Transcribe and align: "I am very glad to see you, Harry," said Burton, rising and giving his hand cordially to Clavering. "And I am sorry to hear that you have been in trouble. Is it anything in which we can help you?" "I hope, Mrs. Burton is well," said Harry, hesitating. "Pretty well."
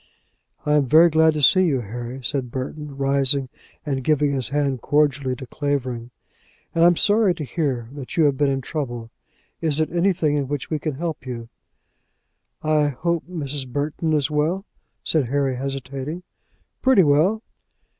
"I 0.65 0.77
am 0.77 0.87
very 0.87 1.11
glad 1.11 1.35
to 1.35 1.43
see 1.43 1.67
you, 1.67 1.81
Harry," 1.81 2.23
said 2.23 2.49
Burton, 2.49 2.97
rising 2.97 3.49
and 3.85 4.03
giving 4.03 4.31
his 4.31 4.49
hand 4.49 4.81
cordially 4.81 5.35
to 5.35 5.45
Clavering. 5.45 6.09
"And 6.73 6.83
I 6.83 6.87
am 6.87 6.95
sorry 6.95 7.35
to 7.35 7.43
hear 7.43 7.87
that 7.91 8.17
you 8.17 8.23
have 8.23 8.35
been 8.35 8.49
in 8.49 8.61
trouble. 8.61 9.11
Is 9.61 9.79
it 9.79 9.91
anything 9.91 10.35
in 10.37 10.47
which 10.47 10.71
we 10.71 10.79
can 10.79 10.95
help 10.95 11.23
you?" 11.27 11.49
"I 12.63 12.87
hope, 12.87 13.25
Mrs. 13.29 13.71
Burton 13.71 14.13
is 14.13 14.31
well," 14.31 14.65
said 15.03 15.27
Harry, 15.29 15.55
hesitating. 15.57 16.23
"Pretty 16.81 17.03
well." 17.03 17.43